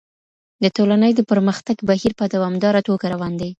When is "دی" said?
3.39-3.49